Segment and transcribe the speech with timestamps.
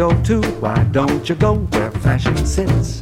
[0.00, 0.40] go to?
[0.60, 2.99] Why don't you go where fashion sits?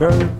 [0.00, 0.39] 별.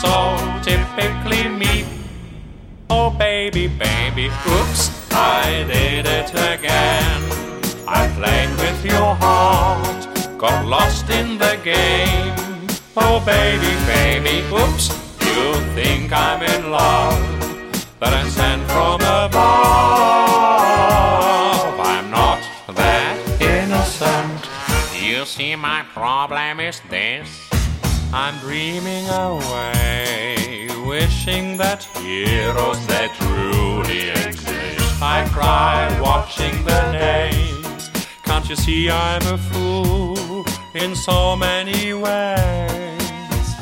[0.00, 1.84] So typically me.
[2.88, 7.20] Oh, baby, baby, oops, I did it again.
[7.86, 10.06] I played with your heart,
[10.38, 12.34] got lost in the game.
[12.96, 14.88] Oh, baby, baby, oops,
[15.26, 17.18] you think I'm in love,
[17.98, 19.34] but I'm sent from above.
[21.92, 22.40] I'm not
[22.74, 24.48] that innocent.
[25.02, 27.37] You see, my problem is this.
[28.10, 35.02] I'm dreaming away, wishing that heroes that truly exist.
[35.02, 37.90] I cry watching the days.
[38.24, 43.54] Can't you see I'm a fool in so many ways?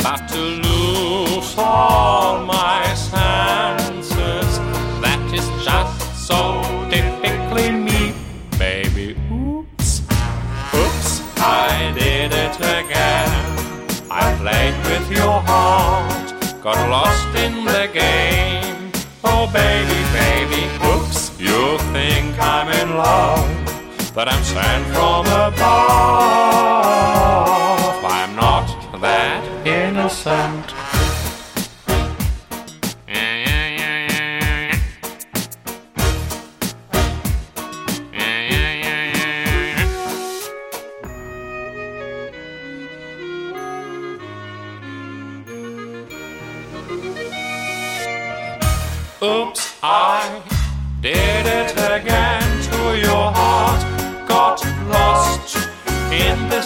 [0.00, 4.58] But to lose all my senses,
[5.02, 6.61] that is just so
[15.22, 18.90] your heart, got lost in the game.
[19.22, 23.48] Oh, baby, baby, oops, you'll think I'm in love,
[24.14, 25.62] but I'm sent from above.
[28.18, 28.66] I'm not
[29.00, 30.81] that innocent.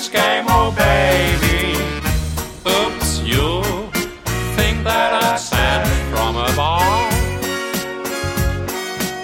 [0.05, 1.73] Game, oh baby.
[2.69, 3.91] Oops, you'll
[4.55, 7.13] think that I sent from above.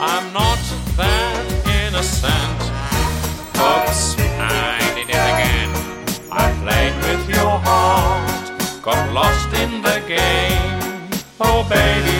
[0.00, 0.58] I'm not
[0.96, 1.44] that
[1.84, 2.60] innocent.
[3.68, 5.70] Oops, I did it again.
[6.32, 11.10] I played with your heart, got lost in the game.
[11.38, 12.16] Oh baby,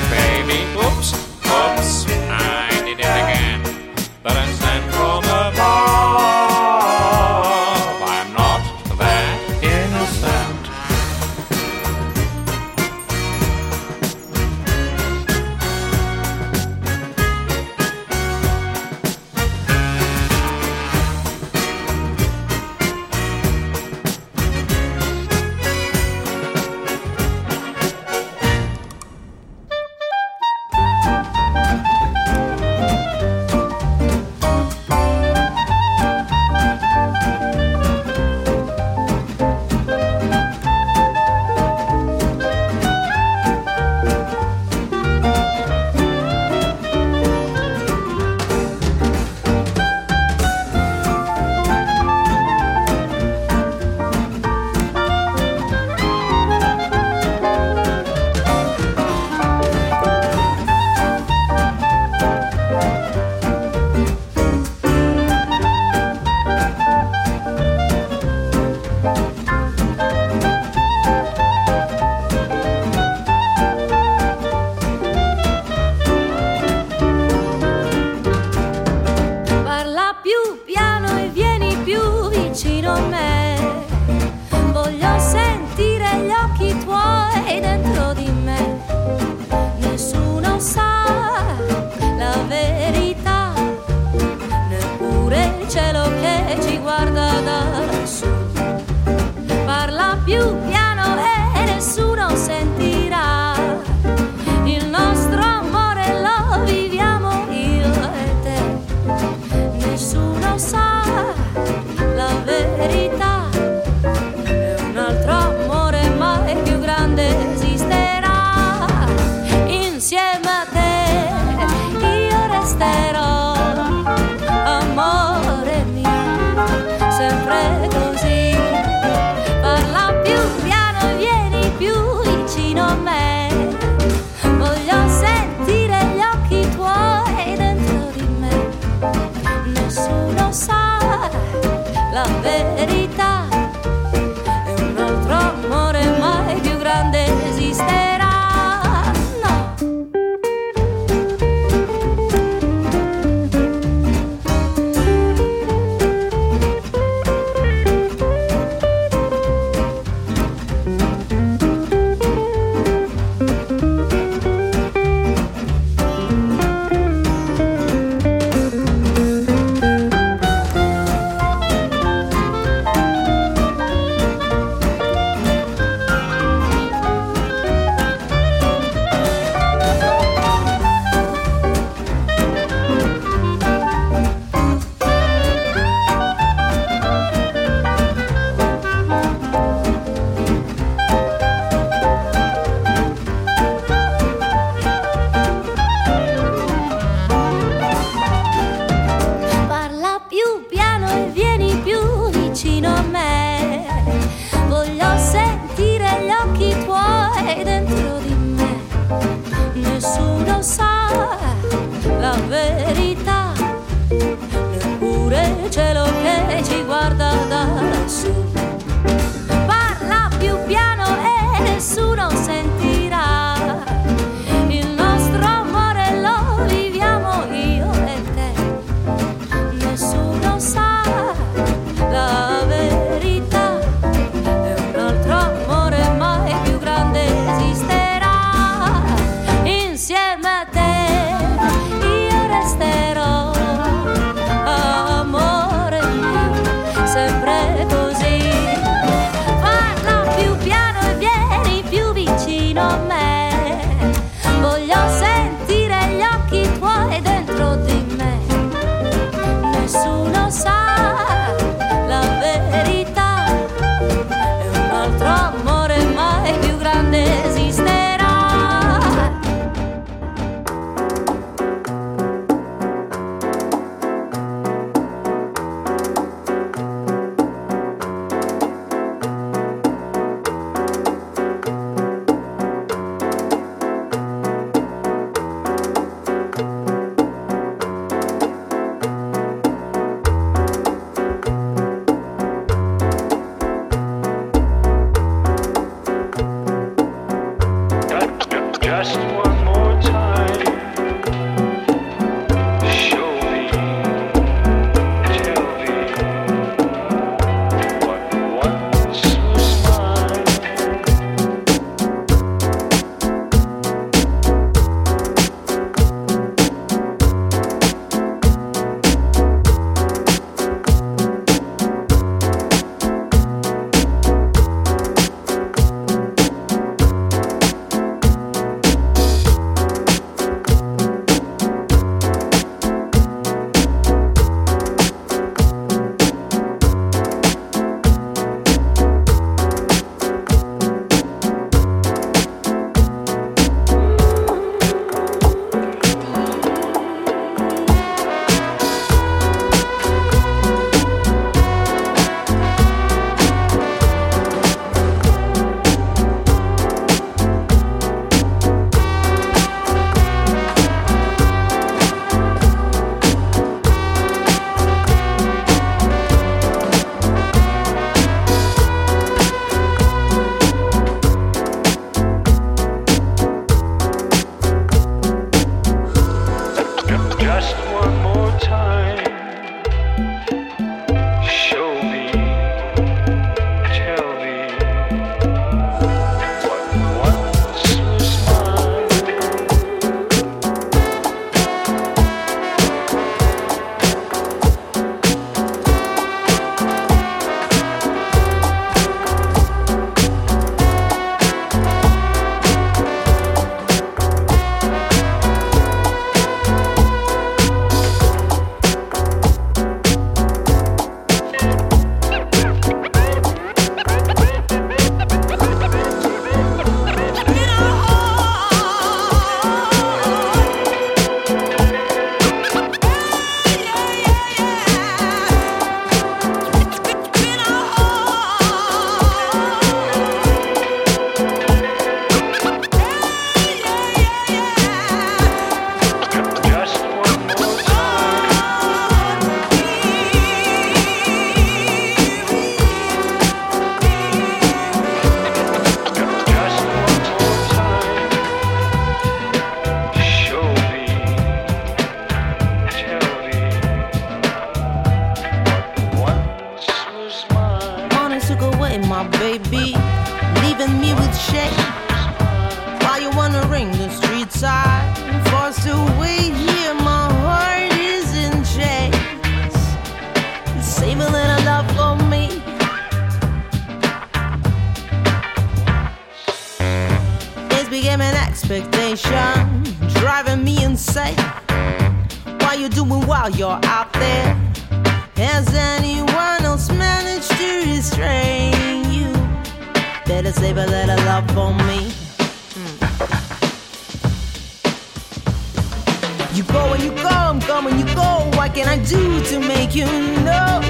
[498.73, 500.81] What can I do to make you know?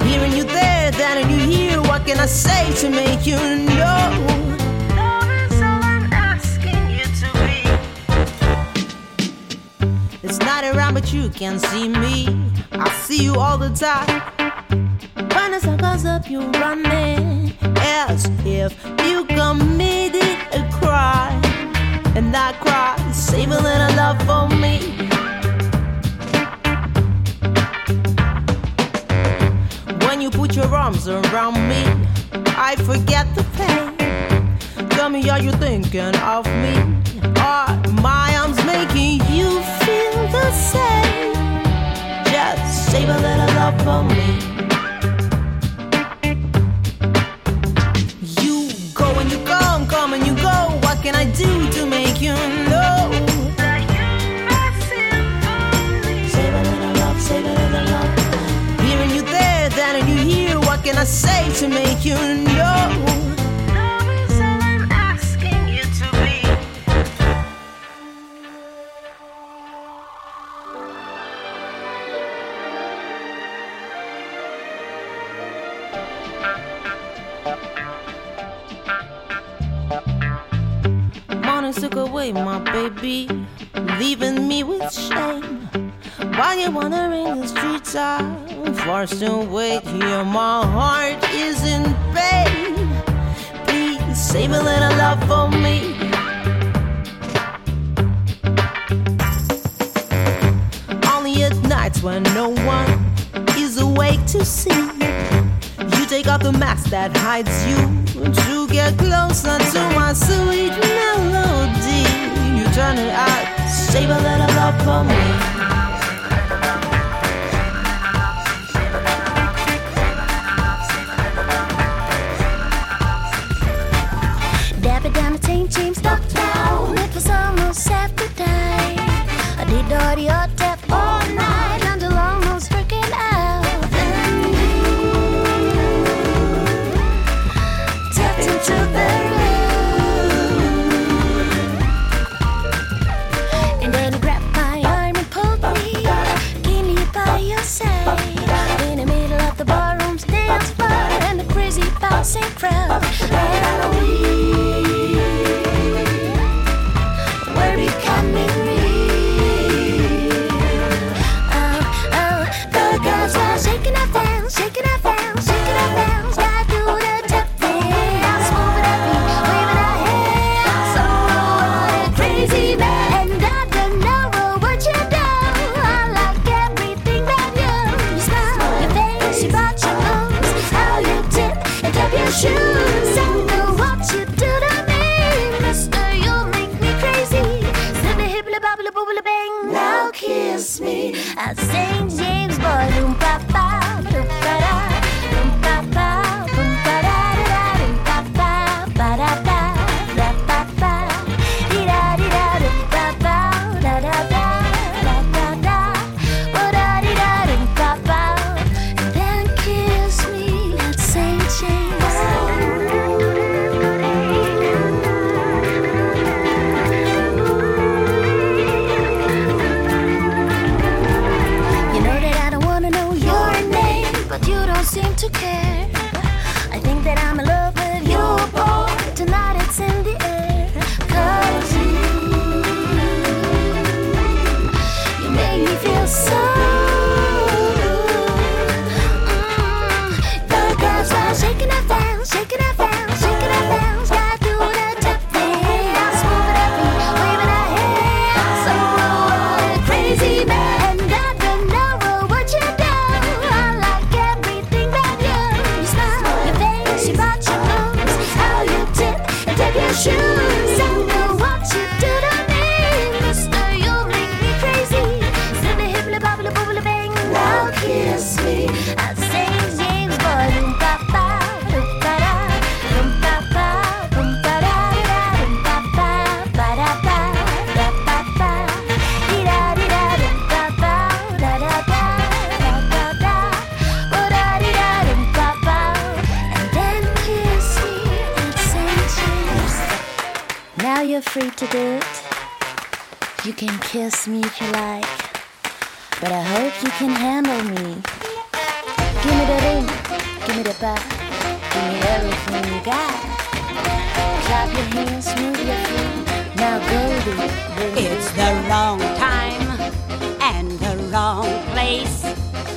[0.00, 1.82] that you there, and you here.
[1.82, 4.08] What can I say to make you know?
[4.96, 7.60] Love is all I'm asking you to be.
[10.26, 12.26] It's not around, but you can see me.
[12.72, 14.22] I see you all the time.
[15.34, 18.72] When the sun comes up, you running as if
[19.06, 21.43] you committed a crime.
[22.16, 24.78] And I cry, save a little love for me.
[30.06, 31.82] When you put your arms around me,
[32.56, 34.88] I forget the pain.
[34.90, 36.74] Tell me, are you thinking of me?
[37.38, 41.34] Are my arms making you feel the same?
[42.26, 44.53] Just save a little love for me.
[51.04, 53.10] Can I do to make you know?
[53.58, 56.28] that you're my symphony?
[56.30, 56.62] Save a
[56.98, 58.80] love, save a little love.
[58.80, 60.58] Hearing you there, then and you here.
[60.60, 62.16] What can I say to make you
[62.56, 63.33] know?
[82.24, 83.28] Away my baby,
[83.98, 85.68] leaving me with shame.
[86.36, 90.24] While you wandering the streets, I'm forced to wait here.
[90.24, 91.84] My heart is in
[92.14, 92.88] pain.
[93.66, 95.78] Please save a little love for me.
[101.12, 102.90] Only at nights when no one
[103.58, 104.84] is awake to see.
[105.96, 111.93] You take off the mask that hides you to get closer to my sweet melody.
[112.74, 115.53] You turn it out, save a little love for me.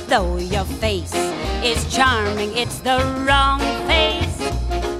[0.08, 1.12] Though your face
[1.62, 2.96] is charming, it's the
[3.28, 4.38] wrong face.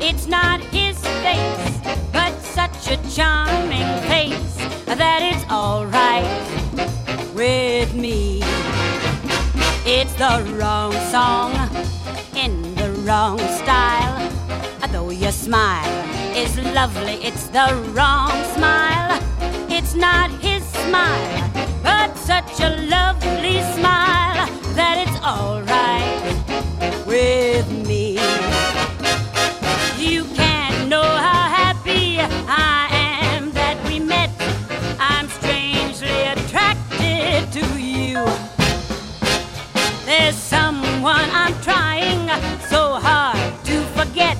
[0.03, 1.79] It's not his face,
[2.13, 6.29] but such a charming face that it's alright
[7.35, 8.43] with me.
[9.87, 11.55] It's the wrong song
[12.37, 14.31] in the wrong style.
[14.93, 16.05] Though your smile
[16.37, 19.19] is lovely, it's the wrong smile.
[19.71, 21.51] It's not his smile,
[21.83, 24.08] but such a lovely smile
[24.79, 26.23] that it's alright
[27.05, 28.13] with me.
[29.99, 32.87] You can't know how happy I
[33.35, 34.31] am that we met.
[35.01, 38.23] I'm strangely attracted to you.
[40.07, 42.29] There's someone I'm trying
[42.71, 44.39] so hard to forget.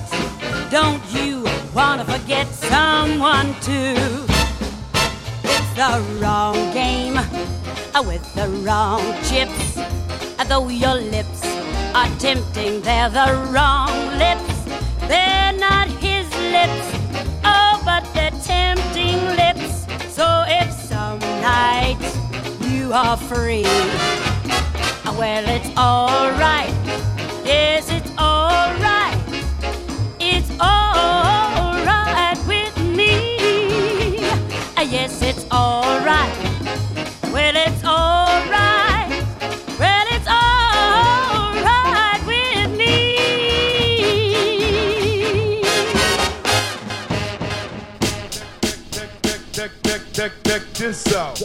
[0.71, 4.23] Don't you wanna forget someone too?
[5.43, 10.08] It's the wrong game uh, with the wrong chips.
[10.49, 11.45] Though your lips
[11.93, 14.63] are tempting, they're the wrong lips.
[15.07, 16.87] They're not his lips,
[17.45, 19.85] oh, but they're tempting lips.
[20.11, 21.99] So if some night
[22.61, 23.63] you are free,
[25.05, 26.73] uh, well, it's alright.
[27.45, 29.21] Yes, it's alright.
[30.19, 30.88] It's alright
[51.05, 51.38] check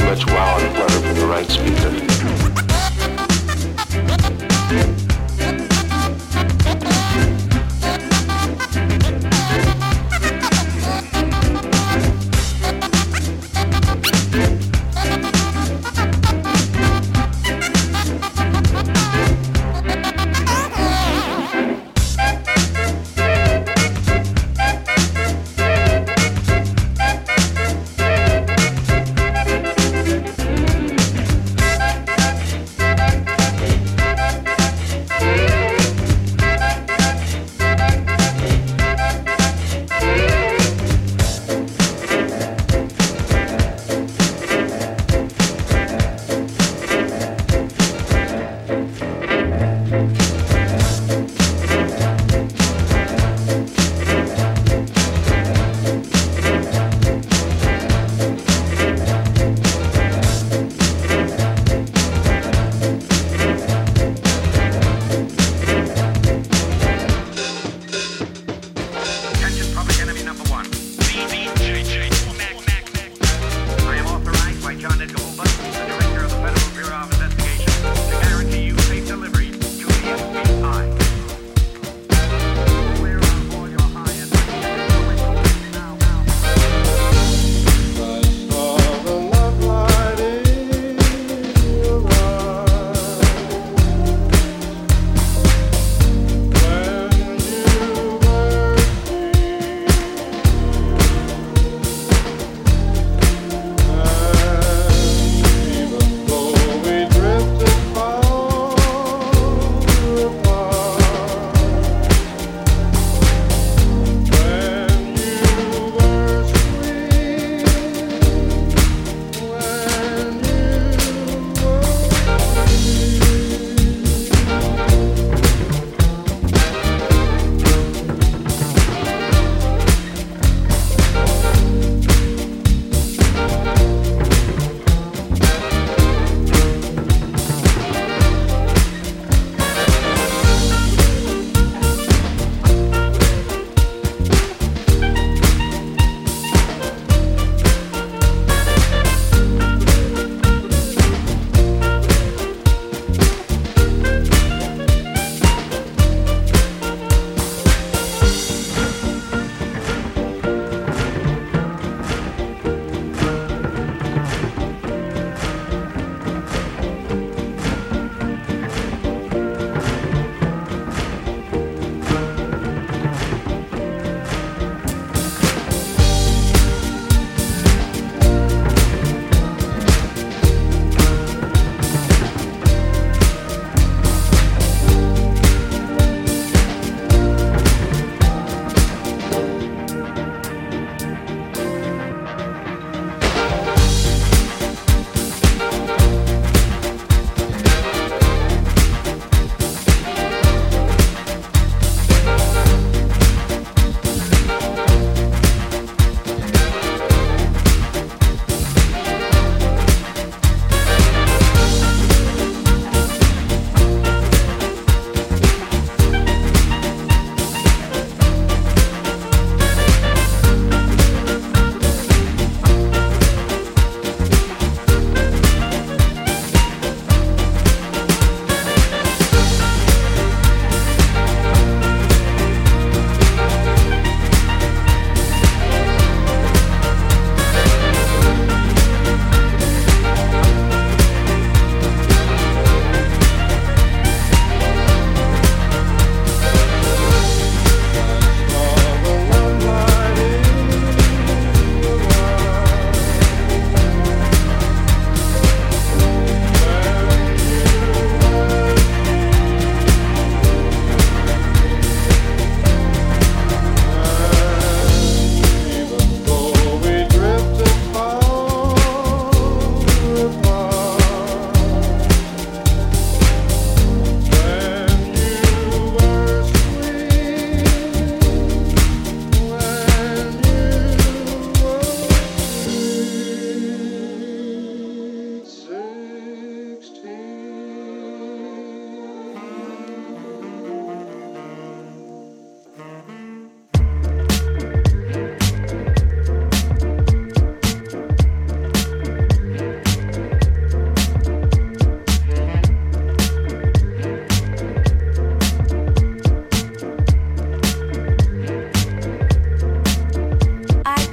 [0.00, 0.06] out.
[0.06, 2.73] much wow and flutter from the right speaker.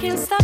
[0.01, 0.40] can't stop.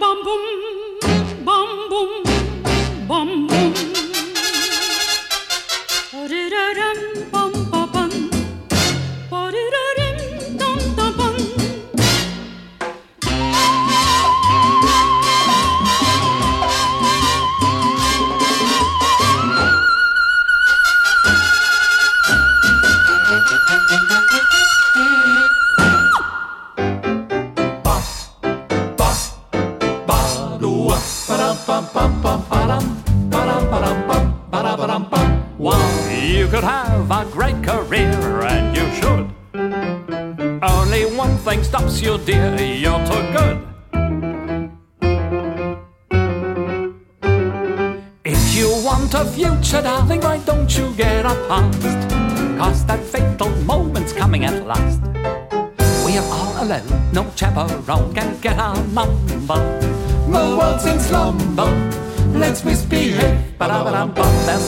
[0.00, 0.71] bum bum.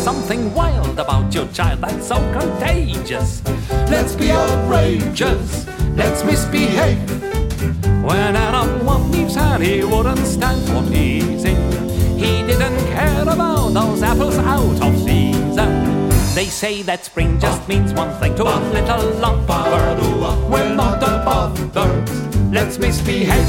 [0.05, 3.43] something wild about your child that's so contagious.
[3.89, 7.01] Let's be outrageous, let's misbehave.
[8.05, 11.57] When Adam won Eve's hand, he wouldn't stand for teasing.
[12.19, 16.11] He didn't care about those apples out of season.
[16.35, 19.65] They say that spring just means one thing to a little lover.
[20.51, 22.05] We're not the bothered
[22.53, 23.45] let's misbehave.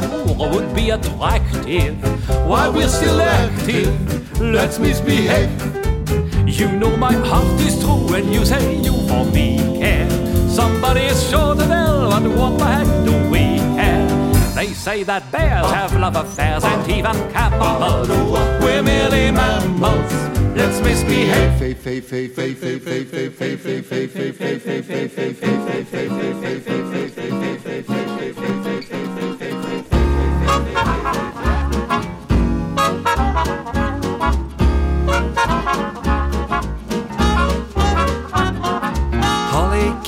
[0.00, 1.96] D'amour would be attractive.
[2.46, 5.50] While we're still active, let's misbehave.
[6.46, 10.08] You know my heart is true when you say you for me care.
[10.48, 13.44] Somebody is sure to tell, and what the heck do we
[13.76, 14.06] care?
[14.54, 18.08] They say that bears have love affairs and even camels.
[18.62, 20.12] We're merely mammals.
[20.56, 21.46] Let's misbehave.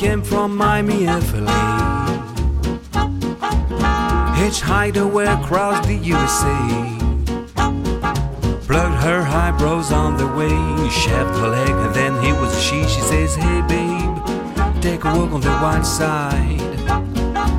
[0.08, 1.62] Came from Miami, FLA.
[4.38, 6.60] Hitchhiked away across the USA.
[8.66, 10.56] Plugged her eyebrows on the way,
[10.88, 12.78] shaved her leg, and then he was she.
[12.94, 14.16] She says, Hey babe,
[14.80, 16.58] take a walk on the white side.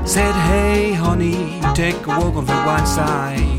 [0.08, 3.59] Said, Hey honey, take a walk on the white side.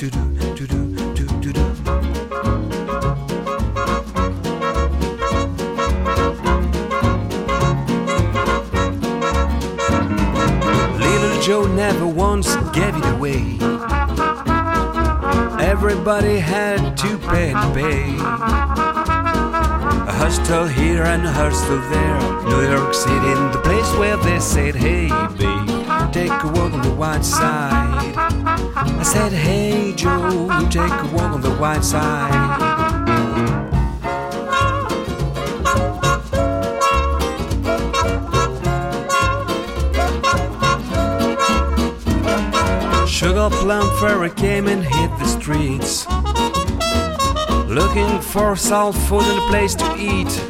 [0.00, 0.08] Joe
[11.66, 13.58] never once gave it away.
[15.60, 18.16] Everybody had to pay and pay.
[20.08, 22.18] A hostel here and a hostel there.
[22.48, 25.68] New York City, in the place where they said, Hey, babe,
[26.10, 28.09] take a walk on the white side.
[28.82, 32.78] I said, Hey, Joe, you take a walk on the white side.
[43.06, 46.06] Sugar Plum Fairy came and hit the streets
[47.68, 50.49] Looking for soul food and a place to eat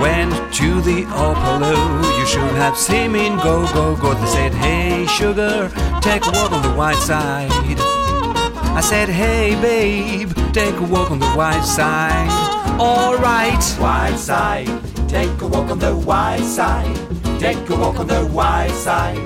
[0.00, 1.74] Went to the Apollo
[2.18, 5.70] You should have seen me go go go They said hey sugar
[6.00, 11.18] take a walk on the white side I said hey babe take a walk on
[11.18, 14.68] the white side Alright White side,
[15.08, 16.94] take a walk on the white side.
[17.40, 19.16] Take a walk on the white side.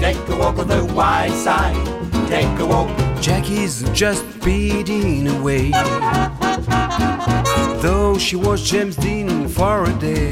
[0.00, 1.76] Take a walk on the white side.
[2.28, 2.88] Take a walk.
[3.20, 5.70] Jackie's just speeding away.
[8.18, 10.30] She was James Dean for a day.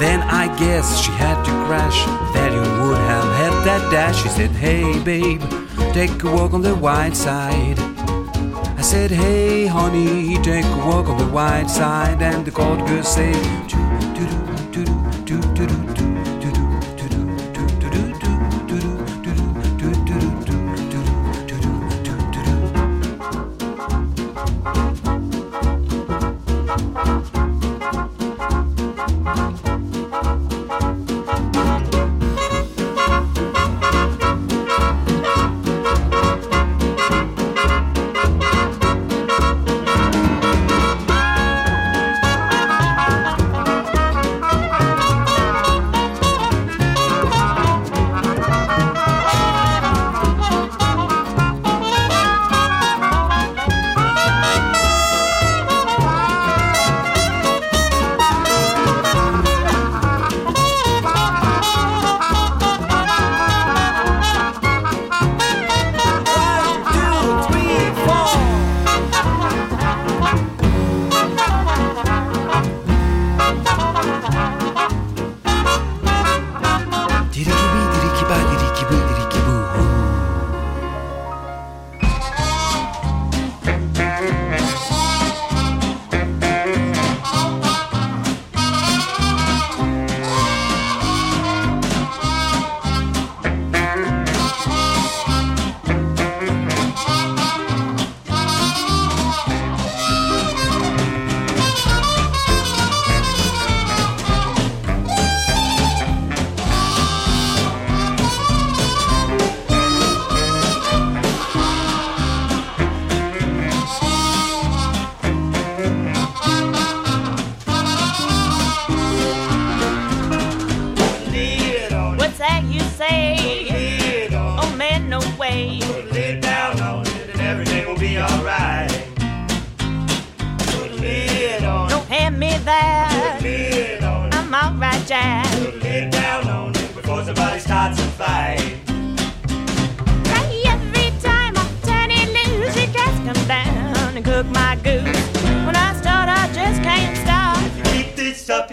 [0.00, 2.04] Then I guess she had to crash.
[2.34, 4.22] That you would have had that dash.
[4.22, 5.42] She said, Hey babe,
[5.92, 7.78] take a walk on the white side.
[7.78, 12.22] I said, Hey honey, take a walk on the white side.
[12.22, 13.36] And the cold girl said,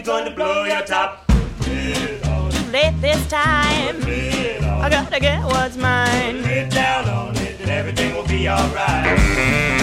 [0.05, 1.25] You're going to blow your top.
[1.61, 4.03] Too late this time.
[4.03, 6.41] I gotta get what's mine.
[6.41, 9.82] Get down on it, and everything will be alright.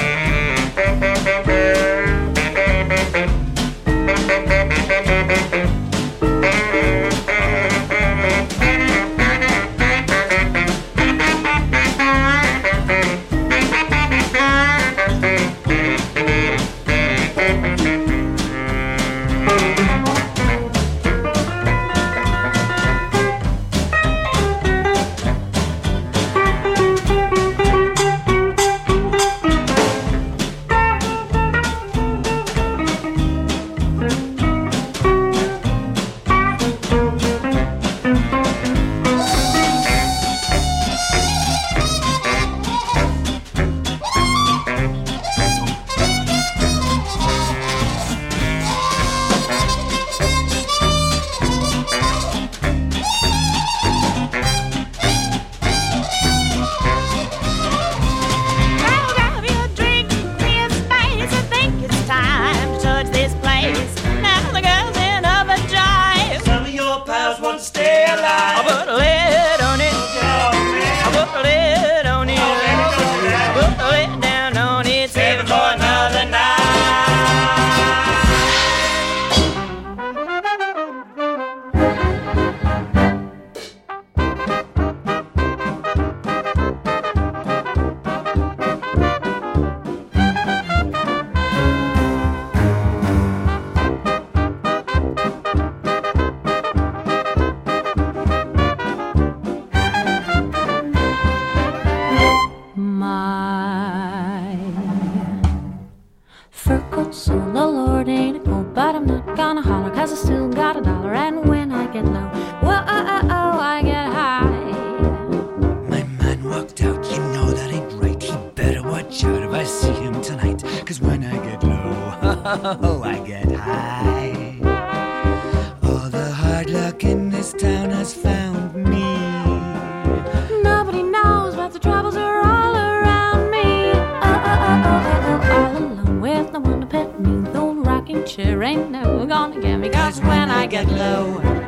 [138.35, 139.89] future ain't no gonna get me.
[139.89, 141.60] Cause when I get low,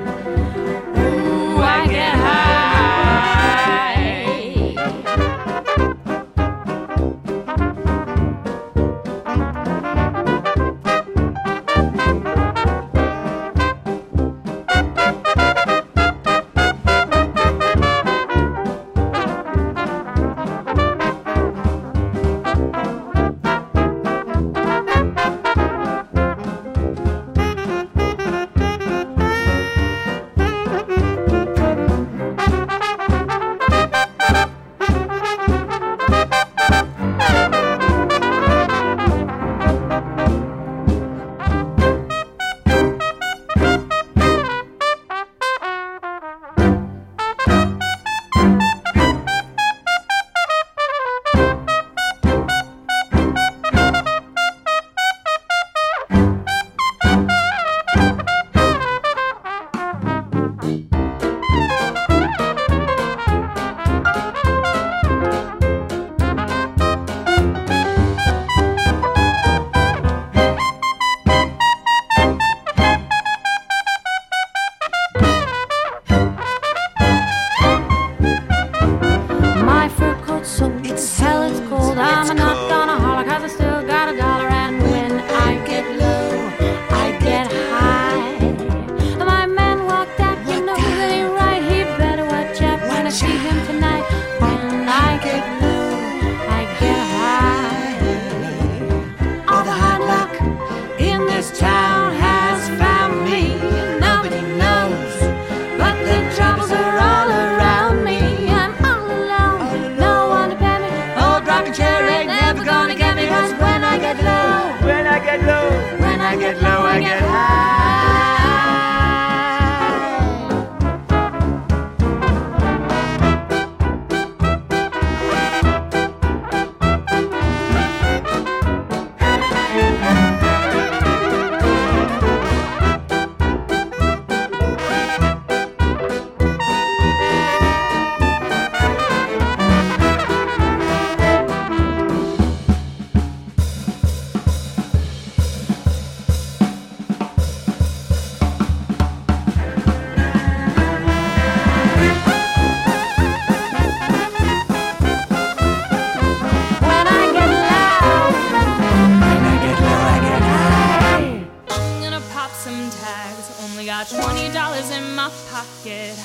[165.85, 166.17] I, am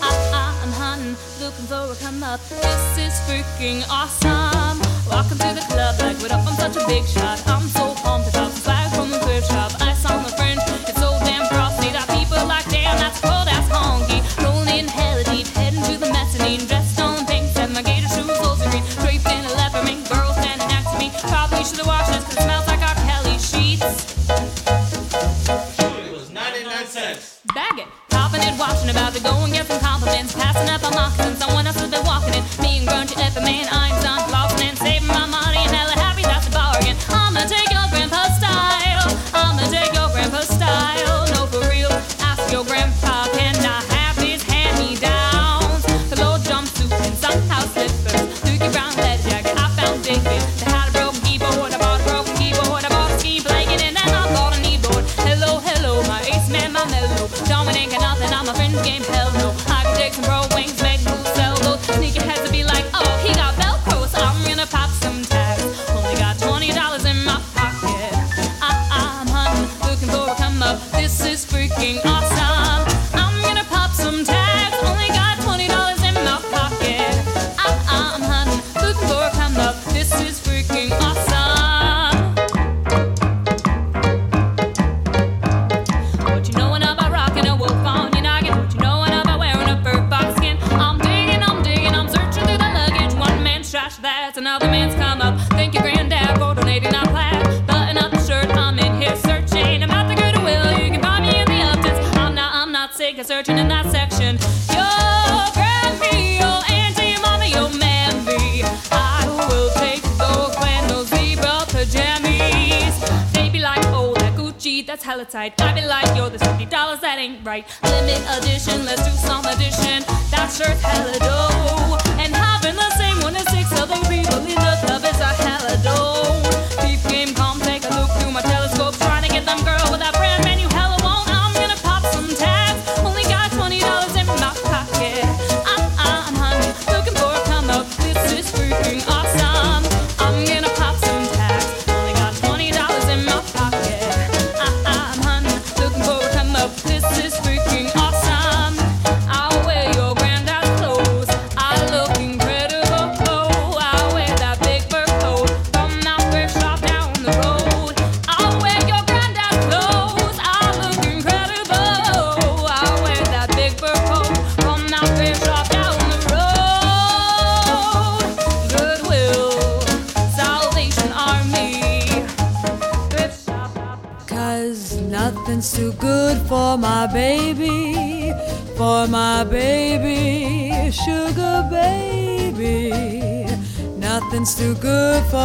[0.00, 2.40] ah, ah, hunting, looking for a come up.
[2.48, 4.82] This is freaking awesome.
[5.06, 6.44] Walking through the club like, what up?
[6.44, 7.40] I'm such a big shot.
[7.46, 9.70] I'm so pumped about swag from the first shop.
[9.80, 10.58] I saw my friend.
[10.88, 11.03] It's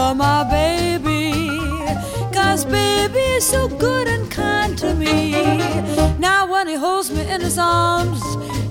[0.10, 1.32] for my baby.
[2.34, 5.32] Cause baby is so good and kind to me.
[6.18, 8.22] Now when he holds me in his arms,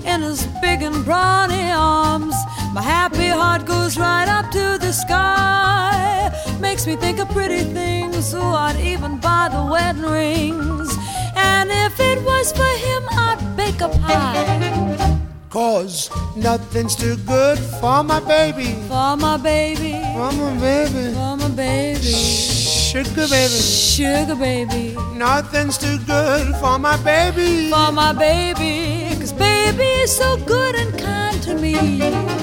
[0.05, 2.35] in his big and brawny arms,
[2.73, 6.29] my happy heart goes right up to the sky.
[6.59, 10.89] Makes me think of pretty things, so I'd even buy the wedding rings.
[11.37, 15.19] And if it was for him, I'd bake a pie.
[15.49, 18.73] Cause nothing's too good for my baby.
[18.89, 19.98] For my baby.
[20.19, 21.15] Mama baby.
[21.15, 22.11] Mama baby.
[22.11, 23.55] Sugar baby.
[23.55, 24.93] Sugar baby.
[25.15, 27.69] Nothing's too good for my baby.
[27.69, 29.15] For my baby.
[29.17, 32.38] Cause baby is so good and kind to me.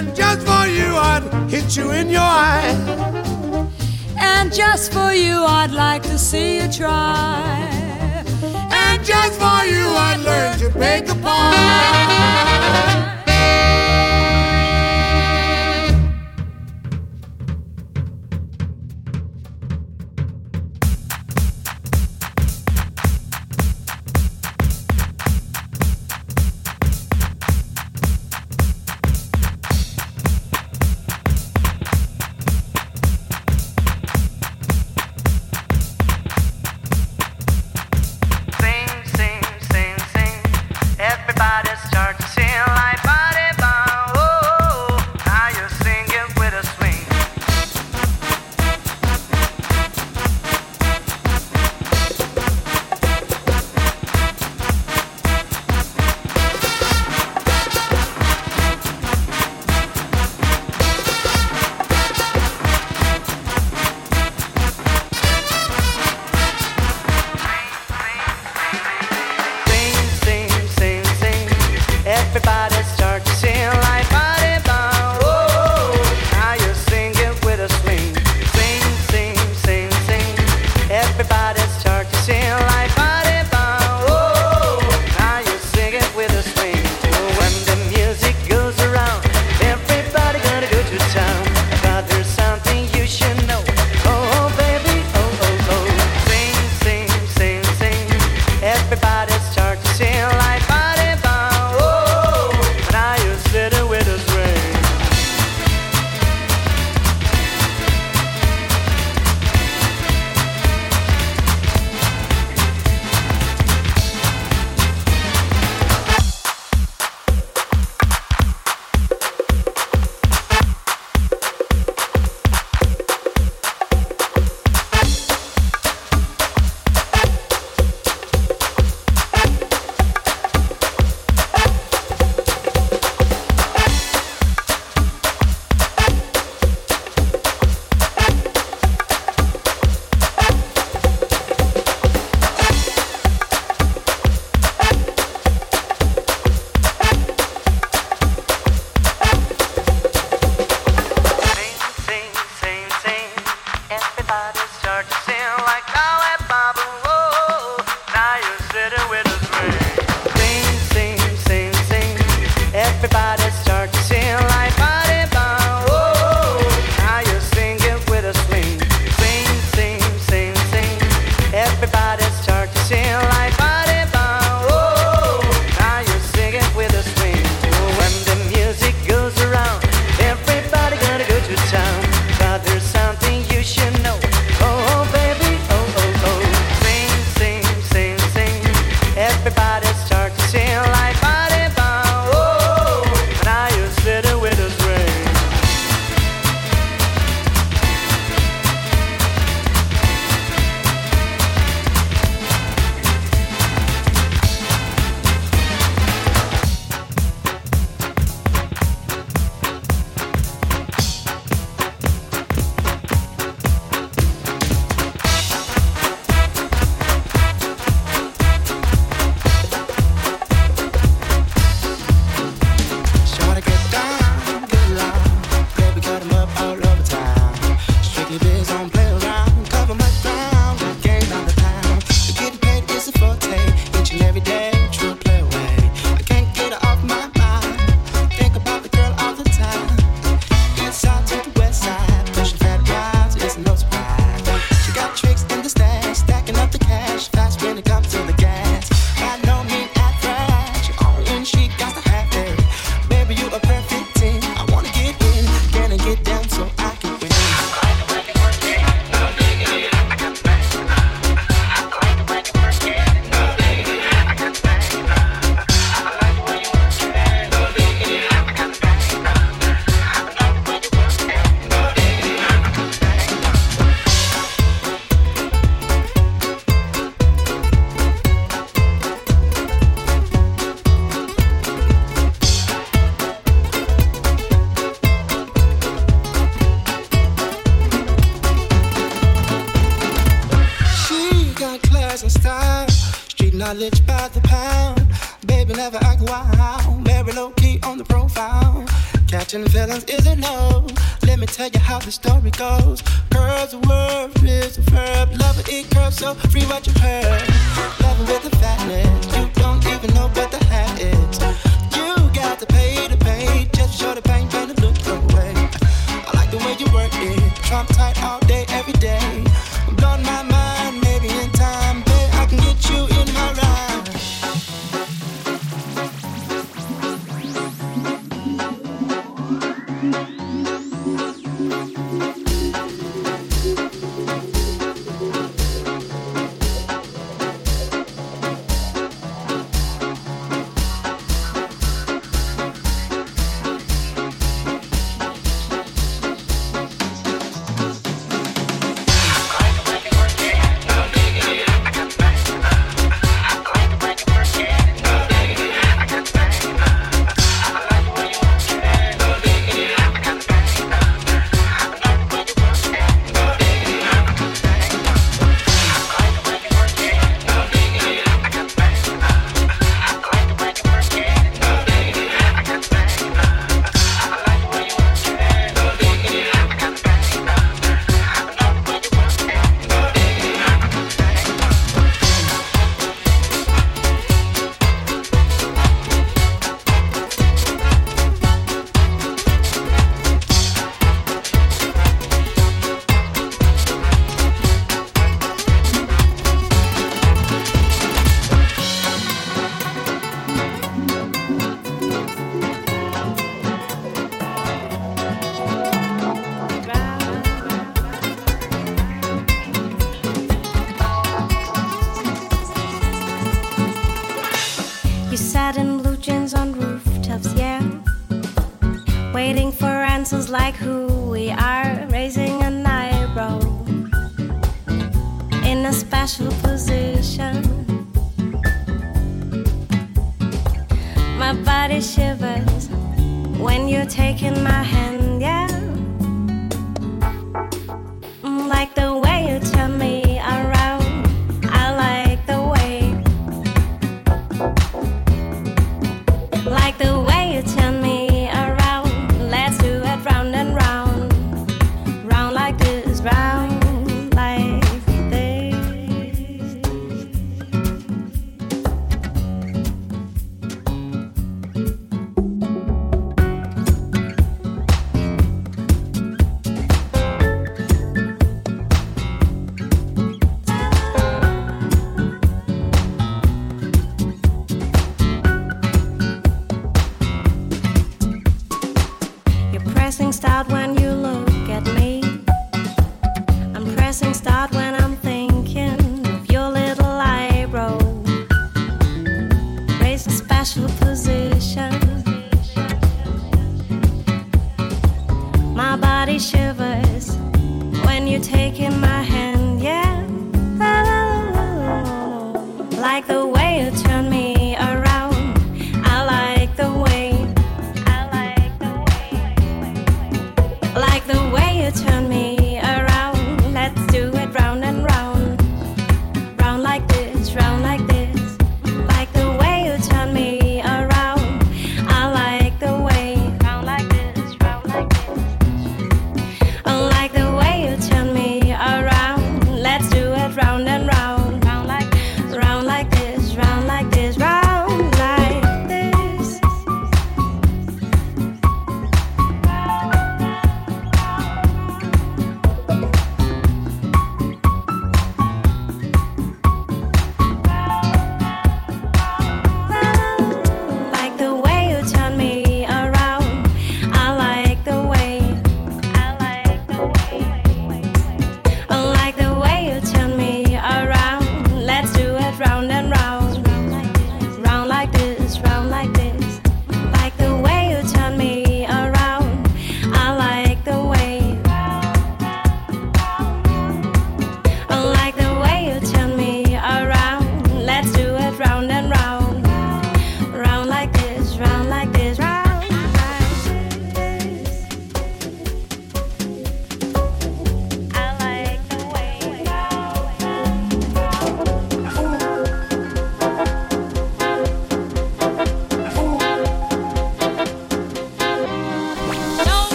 [0.00, 2.74] And just for you, I'd hit you in your eye.
[4.18, 7.68] And just for you, I'd like to see you try.
[8.72, 13.19] And just for you, I'd learn to bake a pie.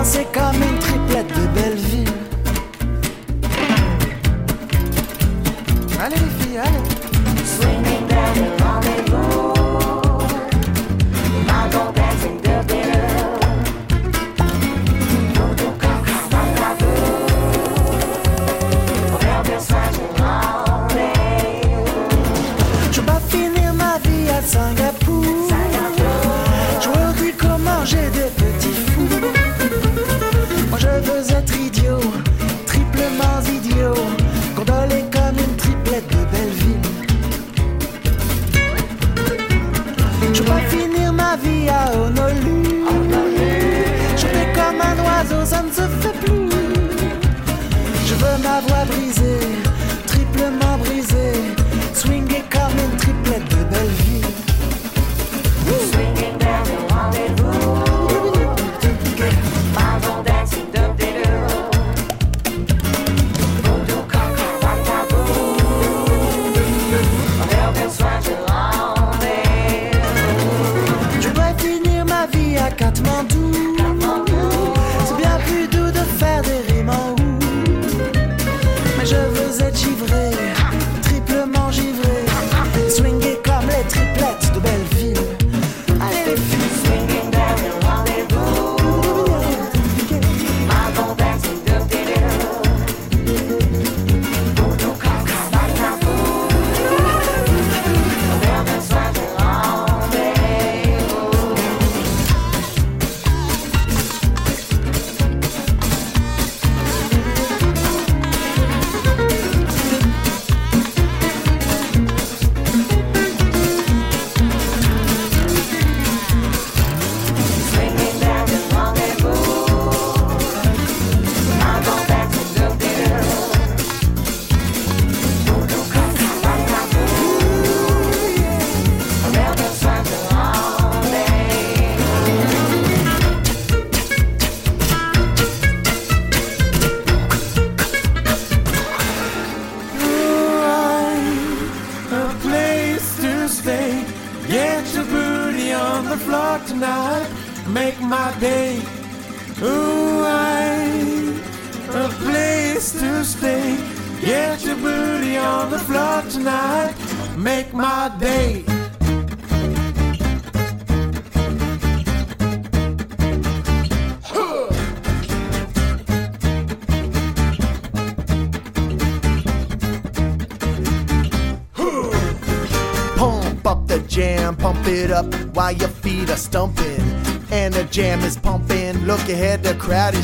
[0.00, 0.69] Balancé comme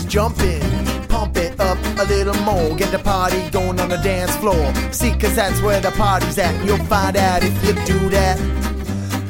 [0.09, 0.61] jumping.
[1.09, 2.77] Pump it up a little more.
[2.77, 4.73] Get the party going on the dance floor.
[4.93, 6.55] See, cause that's where the party's at.
[6.65, 8.39] You'll find out if you do that.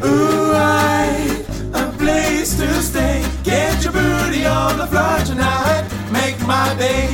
[0.05, 1.45] Ooh, I
[1.75, 3.25] a place to stay.
[3.45, 5.85] Get your booty on the floor tonight.
[6.13, 7.09] Make my day.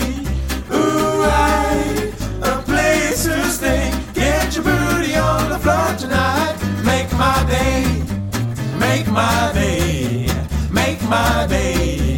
[0.73, 2.13] Ooh, I
[2.43, 3.93] a place to stay.
[4.15, 6.57] Get your booty on the floor tonight.
[6.85, 7.85] Make my day.
[8.79, 10.27] Make my day.
[10.71, 12.12] Make my day.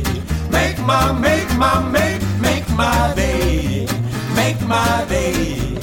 [0.85, 3.87] Make my make my make make my day.
[4.37, 5.79] Make my day.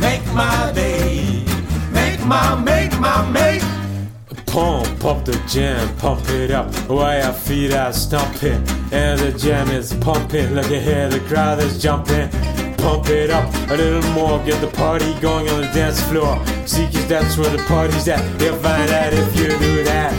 [0.00, 1.44] Make my day.
[1.92, 3.60] Make my make my make
[4.46, 8.66] Pump up the jam, pump it up while your feet are stomping.
[8.92, 10.54] And the jam is pumping.
[10.54, 12.30] Look ahead, the crowd is jumping.
[12.78, 16.42] Pump it up a little more, get the party going on the dance floor.
[16.64, 18.24] See, cause that's where the party's at.
[18.40, 20.14] You'll find out if you do that.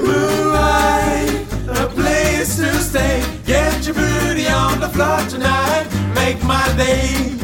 [0.00, 3.33] Ooh, I a place to stay.
[3.84, 5.86] Get your booty on the floor tonight.
[6.14, 7.36] Make my day.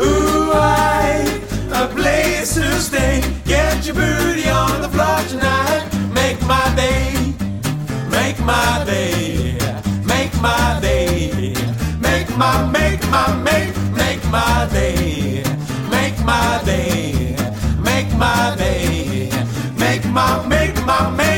[0.00, 1.26] Ooh, I
[1.72, 3.20] a place to stay.
[3.44, 5.90] Get your booty on the floor tonight.
[6.14, 7.34] Make my day.
[8.12, 9.58] Make my day.
[10.04, 11.52] Make my day.
[11.98, 15.42] Make my make my make make my day.
[15.90, 17.34] Make my day.
[17.82, 19.32] Make my day.
[19.76, 21.37] Make my make my make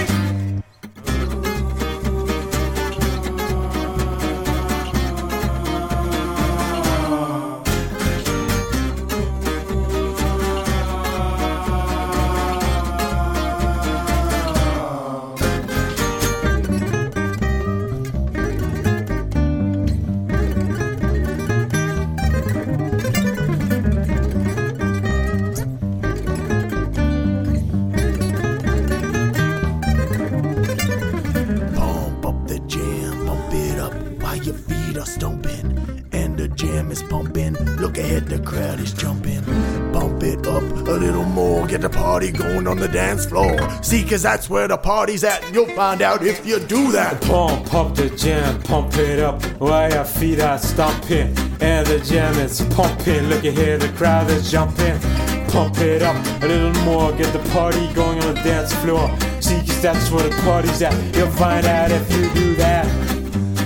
[42.21, 43.57] party going on the dance floor.
[43.83, 47.21] See, cause that's where the party's at, and you'll find out if you do that.
[47.23, 51.35] Pump up the jam, pump it up while your feet are stomping.
[51.61, 53.25] And the jam is pumping.
[53.29, 55.01] Look at here, the crowd is jumping.
[55.49, 59.09] Pump it up a little more, get the party going on the dance floor.
[59.41, 60.95] See, cause that's where the party's at.
[61.17, 62.87] You'll find out if you do that.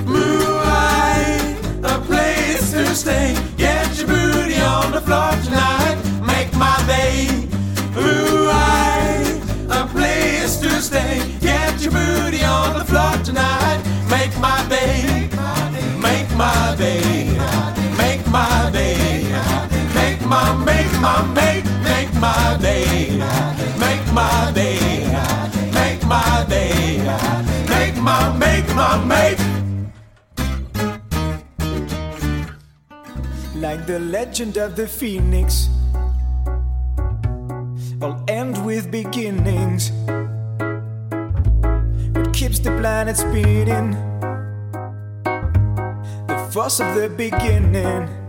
[0.07, 3.37] Moonlight, a place to stay.
[3.57, 5.99] Get your booty on the floor tonight.
[6.25, 7.44] Make my day.
[9.93, 11.23] Place to stay.
[11.41, 13.81] Get your booty on the floor tonight.
[14.11, 15.29] Make my day.
[16.03, 17.31] Make my day.
[17.97, 19.23] Make my day.
[19.95, 23.17] Make my, make my, make, make my day.
[23.79, 25.07] Make my day.
[25.73, 26.99] Make my day.
[27.69, 29.39] Make my, make my, make.
[33.61, 35.69] like the legend of the phoenix.
[39.03, 39.91] Beginnings.
[42.15, 43.91] What keeps the planet spinning?
[46.29, 48.24] The force of the beginning.